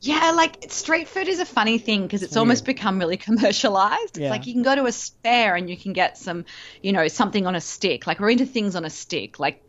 Yeah, 0.01 0.31
like 0.31 0.71
street 0.71 1.07
food 1.07 1.27
is 1.27 1.39
a 1.39 1.45
funny 1.45 1.77
thing 1.77 2.03
because 2.03 2.23
it's, 2.23 2.37
almost 2.37 2.65
become 2.65 2.99
really 2.99 3.17
commercialized. 3.17 4.11
It's 4.11 4.19
Yeah. 4.19 4.29
like 4.29 4.47
you 4.47 4.53
can 4.53 4.63
go 4.63 4.75
to 4.75 4.85
a 4.85 4.91
fair 4.91 5.55
and 5.55 5.69
you 5.69 5.75
can 5.75 5.93
get 5.93 6.17
some, 6.17 6.45
you 6.81 6.93
know, 6.93 7.07
something 7.07 7.45
on 7.45 7.55
a 7.55 7.61
stick. 7.61 8.07
Like 8.07 8.19
we're 8.19 8.29
into 8.29 8.45
things 8.45 8.75
on 8.75 8.85
a 8.85 8.89
stick, 8.89 9.39
like 9.39 9.61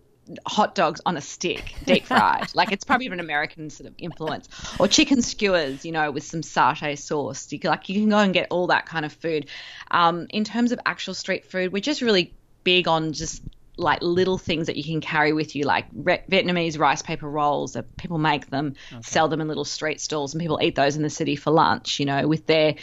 hot 0.47 0.77
dogs 0.77 1.01
on 1.05 1.17
a 1.17 1.21
stick, 1.21 1.75
deep 1.85 2.07
fried. 2.07 2.47
like 2.55 2.71
it's 2.71 2.85
probably 2.85 3.07
an 3.07 3.19
American 3.19 3.71
sort 3.71 3.89
of 3.89 3.95
influence. 3.99 4.49
Or 4.79 4.87
chicken 4.87 5.21
skewers, 5.23 5.85
you 5.85 5.91
know, 5.91 6.13
with 6.13 6.23
some 6.23 6.43
satay 6.43 6.97
sauce. 6.97 7.51
You 7.51 7.59
can, 7.59 7.71
like 7.71 7.89
you 7.89 8.01
can 8.01 8.09
go 8.09 8.19
and 8.19 8.33
get 8.33 8.49
all 8.51 8.69
that 8.69 8.87
kind 8.87 9.05
of 9.05 9.13
food. 9.13 9.49
Um, 9.91 10.29
in 10.31 10.45
terms 10.45 10.71
of 10.71 10.79
actual 10.87 11.15
street 11.15 11.45
food, 11.45 11.73
we're 11.73 11.81
just 11.81 12.03
really 12.03 12.35
big 12.63 12.87
on 12.87 13.13
just 13.13 13.43
like 13.81 14.03
little 14.03 14.39
things 14.39 14.67
that 14.67 14.77
you 14.77 14.85
can 14.85 15.01
carry 15.01 15.33
with 15.33 15.57
you, 15.57 15.65
like 15.65 15.87
re- 15.93 16.23
Vietnamese 16.31 16.79
rice 16.79 17.03
paper 17.03 17.29
rolls. 17.29 17.73
That 17.73 17.97
people 17.97 18.19
make 18.19 18.51
them, 18.51 18.75
sell 19.03 19.29
them 19.29 19.41
in 19.41 19.49
little 19.49 19.65
street 19.65 20.01
stalls, 20.01 20.35
and 20.35 20.41
people 20.41 20.61
eat 20.63 20.75
those 20.75 20.97
in 20.97 21.03
the 21.03 21.11
city 21.11 21.37
for 21.37 21.51
lunch. 21.51 21.99
You 22.01 22.07
know, 22.07 22.29
with 22.29 22.47
their 22.47 22.77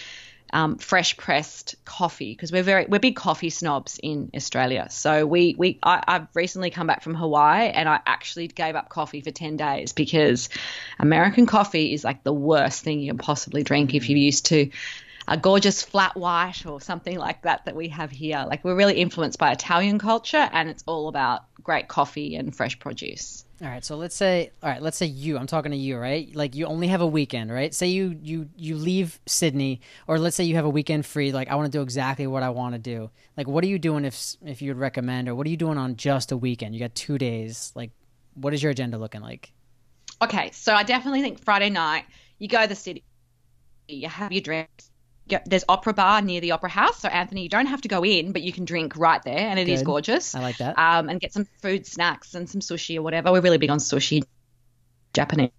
um, 0.53 0.77
fresh 0.77 1.17
pressed 1.17 1.75
coffee 1.83 2.33
because 2.33 2.51
we're 2.51 2.63
very 2.63 2.85
we're 2.85 2.99
big 2.99 3.15
coffee 3.15 3.49
snobs 3.49 3.99
in 4.01 4.31
Australia. 4.35 4.87
So 4.89 5.25
we 5.25 5.55
we 5.57 5.79
I, 5.83 6.03
I've 6.07 6.27
recently 6.33 6.69
come 6.69 6.87
back 6.87 7.03
from 7.03 7.15
Hawaii 7.15 7.69
and 7.69 7.89
I 7.89 7.99
actually 8.05 8.47
gave 8.47 8.75
up 8.75 8.89
coffee 8.89 9.21
for 9.21 9.31
ten 9.31 9.57
days 9.57 9.93
because 9.93 10.49
American 10.99 11.45
coffee 11.45 11.93
is 11.93 12.03
like 12.03 12.23
the 12.23 12.33
worst 12.33 12.83
thing 12.83 12.99
you 13.01 13.11
can 13.11 13.17
possibly 13.17 13.63
drink 13.63 13.93
if 13.93 14.09
you're 14.09 14.17
used 14.17 14.47
to 14.47 14.69
a 15.27 15.37
gorgeous 15.37 15.81
flat 15.81 16.15
white 16.15 16.65
or 16.65 16.79
something 16.79 17.17
like 17.17 17.41
that 17.41 17.65
that 17.65 17.75
we 17.75 17.89
have 17.89 18.11
here. 18.11 18.45
Like 18.47 18.63
we're 18.63 18.75
really 18.75 18.95
influenced 18.95 19.37
by 19.37 19.51
Italian 19.51 19.99
culture 19.99 20.49
and 20.51 20.69
it's 20.69 20.83
all 20.87 21.09
about 21.09 21.41
great 21.63 21.87
coffee 21.87 22.35
and 22.35 22.55
fresh 22.55 22.79
produce. 22.79 23.43
All 23.61 23.67
right, 23.67 23.83
so 23.83 23.97
let's 23.97 24.15
say, 24.15 24.51
all 24.61 24.69
right, 24.69 24.81
let's 24.81 24.97
say 24.97 25.07
you. 25.07 25.37
I'm 25.37 25.47
talking 25.47 25.71
to 25.71 25.77
you, 25.77 25.97
right? 25.97 26.33
Like 26.35 26.55
you 26.55 26.67
only 26.67 26.87
have 26.89 27.01
a 27.01 27.07
weekend, 27.07 27.51
right? 27.51 27.73
Say 27.73 27.87
you 27.87 28.17
you 28.21 28.49
you 28.55 28.75
leave 28.75 29.19
Sydney, 29.25 29.81
or 30.05 30.19
let's 30.19 30.35
say 30.35 30.43
you 30.43 30.55
have 30.55 30.65
a 30.65 30.69
weekend 30.69 31.07
free. 31.07 31.31
Like 31.31 31.49
I 31.49 31.55
want 31.55 31.71
to 31.71 31.75
do 31.75 31.81
exactly 31.81 32.27
what 32.27 32.43
I 32.43 32.51
want 32.51 32.73
to 32.75 32.79
do. 32.79 33.09
Like 33.35 33.47
what 33.47 33.63
are 33.63 33.67
you 33.67 33.79
doing 33.79 34.05
if 34.05 34.35
if 34.45 34.61
you 34.61 34.69
would 34.69 34.79
recommend, 34.79 35.27
or 35.27 35.33
what 35.33 35.47
are 35.47 35.49
you 35.49 35.57
doing 35.57 35.79
on 35.79 35.95
just 35.95 36.31
a 36.31 36.37
weekend? 36.37 36.75
You 36.75 36.79
got 36.79 36.93
two 36.93 37.17
days. 37.17 37.71
Like 37.73 37.89
what 38.35 38.53
is 38.53 38.61
your 38.61 38.71
agenda 38.71 38.99
looking 38.99 39.21
like? 39.21 39.51
Okay, 40.21 40.51
so 40.51 40.73
I 40.73 40.83
definitely 40.83 41.23
think 41.23 41.43
Friday 41.43 41.71
night 41.71 42.05
you 42.37 42.47
go 42.47 42.61
to 42.61 42.67
the 42.67 42.75
city, 42.75 43.03
you 43.87 44.07
have 44.07 44.31
your 44.31 44.41
drinks. 44.41 44.91
There's 45.45 45.65
opera 45.67 45.93
bar 45.93 46.21
near 46.21 46.41
the 46.41 46.51
opera 46.51 46.69
house, 46.69 46.99
so 46.99 47.09
Anthony, 47.09 47.43
you 47.43 47.49
don't 47.49 47.65
have 47.67 47.81
to 47.81 47.87
go 47.87 48.03
in, 48.03 48.31
but 48.31 48.41
you 48.41 48.51
can 48.51 48.65
drink 48.65 48.95
right 48.97 49.21
there, 49.23 49.37
and 49.37 49.59
it 49.59 49.67
is 49.67 49.81
Good. 49.81 49.85
gorgeous. 49.85 50.35
I 50.35 50.41
like 50.41 50.57
that. 50.57 50.77
Um, 50.77 51.09
and 51.09 51.19
get 51.19 51.33
some 51.33 51.45
food, 51.61 51.85
snacks, 51.85 52.35
and 52.35 52.49
some 52.49 52.61
sushi 52.61 52.97
or 52.97 53.01
whatever. 53.01 53.31
We're 53.31 53.41
really 53.41 53.57
big 53.57 53.69
on 53.69 53.79
sushi, 53.79 54.23
Japanese. 55.13 55.51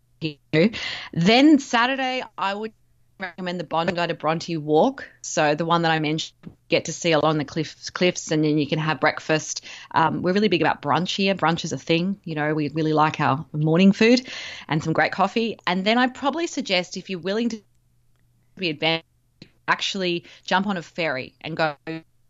Then 1.12 1.58
Saturday, 1.58 2.24
I 2.36 2.54
would 2.54 2.72
recommend 3.20 3.58
the 3.58 3.64
Bondi 3.64 3.94
to 3.94 4.14
Bronte 4.14 4.56
walk. 4.56 5.08
So 5.22 5.54
the 5.54 5.64
one 5.64 5.82
that 5.82 5.90
I 5.90 5.98
mentioned, 5.98 6.36
get 6.68 6.84
to 6.86 6.92
see 6.92 7.12
along 7.12 7.38
the 7.38 7.44
cliffs, 7.44 7.90
cliffs, 7.90 8.30
and 8.30 8.44
then 8.44 8.58
you 8.58 8.66
can 8.66 8.78
have 8.78 9.00
breakfast. 9.00 9.64
Um, 9.90 10.22
we're 10.22 10.32
really 10.32 10.48
big 10.48 10.60
about 10.60 10.82
brunch 10.82 11.14
here. 11.16 11.34
Brunch 11.34 11.64
is 11.64 11.72
a 11.72 11.78
thing. 11.78 12.20
You 12.24 12.34
know, 12.34 12.54
we 12.54 12.68
really 12.68 12.92
like 12.92 13.20
our 13.20 13.44
morning 13.52 13.92
food 13.92 14.28
and 14.68 14.82
some 14.82 14.92
great 14.92 15.12
coffee. 15.12 15.58
And 15.66 15.84
then 15.84 15.98
I'd 15.98 16.14
probably 16.14 16.46
suggest 16.46 16.96
if 16.96 17.10
you're 17.10 17.18
willing 17.18 17.48
to 17.50 17.62
be 18.56 18.70
advanced, 18.70 19.06
actually 19.68 20.24
jump 20.44 20.66
on 20.66 20.76
a 20.76 20.82
ferry 20.82 21.34
and 21.40 21.56
go 21.56 21.76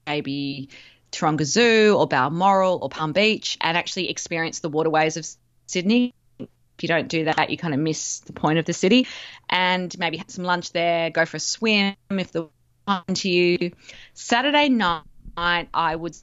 maybe 0.06 0.68
Taronga 1.12 1.44
Zoo 1.44 1.96
or 1.96 2.06
Balmoral 2.06 2.80
or 2.82 2.88
Palm 2.88 3.12
Beach 3.12 3.56
and 3.60 3.76
actually 3.76 4.10
experience 4.10 4.60
the 4.60 4.68
waterways 4.68 5.16
of 5.16 5.26
Sydney. 5.66 6.14
If 6.38 6.82
you 6.82 6.88
don't 6.88 7.08
do 7.08 7.24
that, 7.24 7.50
you 7.50 7.56
kind 7.56 7.74
of 7.74 7.80
miss 7.80 8.20
the 8.20 8.32
point 8.32 8.58
of 8.58 8.64
the 8.64 8.72
city. 8.72 9.06
And 9.48 9.96
maybe 9.98 10.18
have 10.18 10.30
some 10.30 10.44
lunch 10.44 10.72
there, 10.72 11.10
go 11.10 11.24
for 11.24 11.38
a 11.38 11.40
swim 11.40 11.96
if 12.10 12.30
the 12.32 12.48
fun 12.86 13.02
to 13.14 13.28
you. 13.28 13.72
Saturday 14.14 14.68
night, 14.68 15.02
I 15.36 15.96
would 15.96 16.16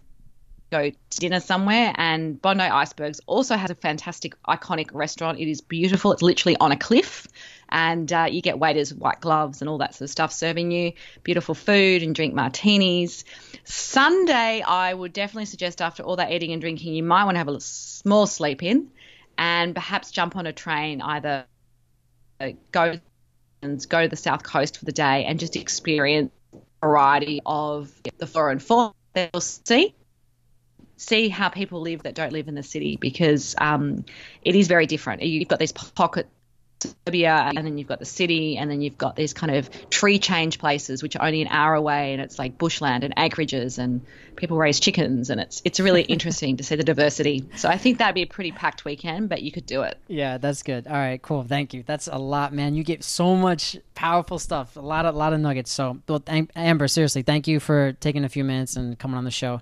go 0.72 0.89
to 0.89 1.19
dinner 1.19 1.39
somewhere. 1.39 1.93
And 1.95 2.41
Bondi 2.41 2.63
Icebergs 2.63 3.19
also 3.25 3.55
has 3.55 3.69
a 3.69 3.75
fantastic, 3.75 4.36
iconic 4.43 4.93
restaurant. 4.93 5.39
It 5.39 5.50
is 5.50 5.62
beautiful. 5.62 6.12
It's 6.13 6.22
literally 6.22 6.55
on 6.57 6.72
a 6.72 6.77
cliff, 6.77 7.27
and 7.69 8.12
uh, 8.12 8.27
you 8.29 8.41
get 8.41 8.60
waiters, 8.60 8.91
with 8.91 9.01
white 9.01 9.22
gloves, 9.22 9.62
and 9.62 9.69
all 9.69 9.79
that 9.79 9.95
sort 9.95 10.03
of 10.03 10.10
stuff 10.10 10.31
serving 10.31 10.72
you 10.72 10.93
beautiful 11.24 11.55
food 11.55 12.03
and 12.03 12.15
drink 12.15 12.34
martinis. 12.34 13.25
Sunday, 13.63 14.62
I 14.62 14.93
would 14.93 15.13
definitely 15.13 15.45
suggest 15.45 15.81
after 15.81 16.03
all 16.03 16.17
that 16.17 16.31
eating 16.31 16.51
and 16.51 16.62
drinking, 16.62 16.93
you 16.93 17.03
might 17.03 17.25
want 17.25 17.36
to 17.36 17.39
have 17.39 17.48
a 17.48 17.60
small 17.60 18.27
sleep 18.27 18.63
in, 18.63 18.89
and 19.38 19.74
perhaps 19.74 20.12
jump 20.12 20.36
on 20.36 20.48
a 20.48 20.53
train 20.53 21.01
either 21.01 21.45
uh, 22.39 22.50
go 22.72 23.00
and 23.62 23.89
go 23.89 24.03
to 24.03 24.07
the 24.07 24.15
south 24.15 24.43
coast 24.43 24.77
for 24.77 24.86
the 24.86 24.91
day 24.91 25.25
and 25.25 25.39
just 25.39 25.55
experience 25.55 26.31
a 26.53 26.88
variety 26.88 27.41
of 27.45 27.91
the 28.17 28.27
flora 28.27 28.51
and 28.51 28.62
fauna 28.62 28.93
that 29.13 29.31
you'll 29.34 29.41
see 29.41 29.95
see 30.98 31.29
how 31.29 31.50
people 31.50 31.81
live 31.81 32.03
that 32.03 32.15
don't 32.15 32.31
live 32.31 32.48
in 32.48 32.55
the 32.55 32.63
city 32.63 32.98
because 32.98 33.55
um, 33.57 34.05
it 34.41 34.55
is 34.55 34.67
very 34.67 34.86
different. 34.86 35.22
You've 35.22 35.48
got 35.48 35.60
these 35.60 35.72
pockets 35.72 36.27
of 36.27 36.35
suburbia, 36.86 37.51
and 37.56 37.58
then 37.58 37.77
you've 37.77 37.88
got 37.88 38.00
the 38.00 38.06
city, 38.06 38.58
and 38.58 38.70
then 38.70 38.82
you've 38.82 38.98
got 38.98 39.15
these 39.15 39.34
kind 39.34 39.56
of 39.56 39.89
tree 39.89 40.20
change 40.20 40.60
places 40.60 41.04
which 41.04 41.15
are 41.15 41.25
only 41.25 41.42
an 41.42 41.48
hour 41.50 41.74
away, 41.74 42.13
and 42.13 42.22
it's 42.22 42.39
like 42.39 42.58
bushland 42.58 43.04
and 43.04 43.15
acreages, 43.15 43.77
and 43.77 44.01
people 44.36 44.58
raise 44.58 44.80
chickens, 44.80 45.30
and 45.30 45.39
it's 45.39 45.62
it's 45.65 45.80
really 45.80 46.01
interesting 46.04 46.58
to 46.58 46.63
see 46.63 46.75
the 46.75 46.84
diversity. 46.84 47.48
So 47.56 47.70
I 47.70 47.77
think 47.77 48.00
that'd 48.00 48.15
be 48.15 48.24
a 48.24 48.27
pretty 48.27 48.51
packed 48.51 48.86
weekend, 48.86 49.30
but 49.30 49.42
you 49.42 49.51
could 49.51 49.65
do 49.65 49.82
it. 49.84 49.98
Yeah, 50.08 50.38
that's 50.38 50.63
good. 50.63 50.88
All 50.88 50.94
right, 50.94 51.22
cool. 51.22 51.44
Thank 51.44 51.74
you. 51.74 51.84
That's 51.86 52.08
a 52.08 52.18
lot, 52.18 52.54
man. 52.54 52.75
You 52.75 52.84
get 52.84 53.04
so 53.04 53.36
much 53.36 53.77
powerful 53.94 54.39
stuff. 54.39 54.75
A 54.75 54.82
lot 54.82 55.06
of 55.06 55.15
lot 55.15 55.34
of 55.34 55.39
nuggets. 55.39 55.72
So, 55.72 56.00
well, 56.08 56.20
thank, 56.20 56.51
Amber, 56.56 56.88
seriously, 56.88 57.22
thank 57.22 57.48
you 57.48 57.60
for 57.60 57.94
taking 57.94 58.24
a 58.24 58.30
few 58.30 58.44
minutes 58.44 58.75
and 58.75 58.98
coming 58.98 59.18
on 59.18 59.24
the 59.24 59.32
show. 59.32 59.62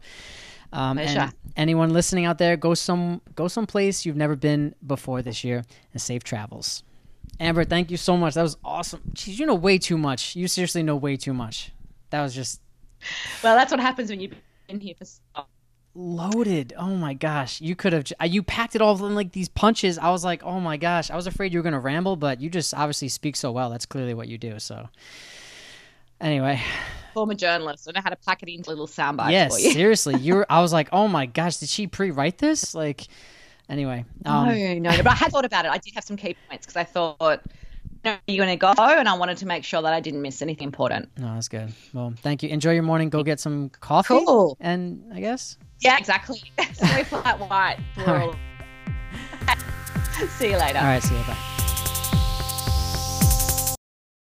Um, 0.72 0.98
and 0.98 1.32
anyone 1.56 1.94
listening 1.94 2.25
out 2.25 2.39
there, 2.39 2.58
go 2.58 2.74
some 2.74 3.22
go 3.36 3.48
someplace 3.48 4.06
you've 4.06 4.15
never 4.15 4.36
been 4.36 4.74
before 4.86 5.22
this 5.22 5.44
year, 5.44 5.63
and 5.94 6.01
safe 6.01 6.24
travels. 6.24 6.84
Amber, 7.39 7.63
thank 7.63 7.91
you 7.91 7.97
so 7.97 8.15
much. 8.15 8.35
That 8.35 8.43
was 8.43 8.57
awesome. 8.63 9.01
Jeez, 9.13 9.39
you 9.39 9.45
know 9.45 9.55
way 9.55 9.77
too 9.77 9.97
much. 9.97 10.35
You 10.35 10.47
seriously 10.47 10.83
know 10.83 10.95
way 10.95 11.17
too 11.17 11.33
much. 11.33 11.71
That 12.11 12.21
was 12.21 12.33
just 12.35 12.61
Well, 13.43 13.55
that's 13.55 13.71
what 13.71 13.79
happens 13.79 14.09
when 14.09 14.19
you've 14.19 14.35
been 14.67 14.79
here 14.79 14.95
for 14.97 15.05
so 15.05 15.45
loaded. 15.95 16.73
Oh 16.77 16.95
my 16.95 17.13
gosh, 17.13 17.61
you 17.61 17.75
could 17.75 17.93
have. 17.93 18.11
You 18.25 18.43
packed 18.43 18.75
it 18.75 18.81
all 18.81 19.03
in 19.05 19.15
like 19.15 19.31
these 19.31 19.49
punches. 19.49 19.97
I 19.97 20.09
was 20.09 20.23
like, 20.23 20.43
oh 20.43 20.59
my 20.59 20.77
gosh, 20.77 21.11
I 21.11 21.15
was 21.15 21.27
afraid 21.27 21.53
you 21.53 21.59
were 21.59 21.63
gonna 21.63 21.79
ramble, 21.79 22.15
but 22.15 22.41
you 22.41 22.49
just 22.49 22.73
obviously 22.73 23.09
speak 23.09 23.35
so 23.35 23.51
well. 23.51 23.69
That's 23.69 23.85
clearly 23.85 24.13
what 24.13 24.27
you 24.27 24.37
do. 24.37 24.59
So, 24.59 24.89
anyway, 26.21 26.61
former 27.13 27.35
journalist. 27.35 27.87
I 27.87 27.91
know 27.91 28.01
how 28.03 28.09
to 28.09 28.15
pack 28.15 28.43
it 28.43 28.49
into 28.49 28.69
little 28.69 28.87
sound 28.87 29.17
bites 29.17 29.31
yes, 29.31 29.55
for 29.55 29.61
you. 29.61 29.71
seriously, 29.71 30.15
you're. 30.17 30.45
I 30.49 30.61
was 30.61 30.73
like, 30.73 30.89
oh 30.91 31.07
my 31.07 31.25
gosh, 31.25 31.57
did 31.57 31.69
she 31.69 31.87
pre-write 31.87 32.37
this? 32.37 32.73
Like, 32.73 33.07
anyway, 33.70 34.05
um, 34.25 34.48
no, 34.48 34.53
no, 34.55 34.74
no. 34.91 34.98
But 34.98 35.08
I 35.08 35.15
had 35.15 35.32
thought 35.32 35.46
about 35.46 35.65
it. 35.65 35.72
I 35.72 35.77
did 35.77 35.93
have 35.96 36.03
some 36.03 36.17
key 36.17 36.36
points 36.50 36.65
because 36.65 36.75
I 36.77 36.84
thought, 36.84 37.41
you 38.03 38.12
know, 38.12 38.17
you're 38.27 38.46
going 38.46 38.58
to 38.58 38.62
go, 38.62 38.74
and 38.77 39.08
I 39.08 39.13
wanted 39.13 39.38
to 39.38 39.46
make 39.46 39.63
sure 39.63 39.82
that 39.82 39.93
I 39.93 40.00
didn't 40.00 40.22
miss 40.22 40.41
anything 40.41 40.65
important. 40.65 41.10
no, 41.17 41.34
that's 41.34 41.48
good. 41.48 41.74
Well, 41.93 42.13
thank 42.17 42.43
you. 42.43 42.50
Enjoy 42.50 42.72
your 42.72 42.84
morning. 42.84 43.10
Go 43.10 43.24
get 43.24 43.39
some 43.39 43.70
coffee. 43.70 44.24
Cool. 44.25 44.58
And 44.60 45.03
I 45.13 45.20
guess. 45.20 45.58
Yeah, 45.79 45.98
exactly. 45.98 46.41
Sorry, 46.74 47.03
flat 47.03 47.39
white. 47.39 47.77
All 48.00 48.13
right. 48.13 48.36
See 50.38 50.51
you 50.51 50.58
later. 50.58 50.79
All 50.79 50.86
right. 50.86 51.03
See 51.03 51.15
you. 51.15 51.24
Bye. 51.24 51.38